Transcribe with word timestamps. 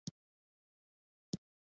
ولسمشرزیلینسکي 0.03 1.67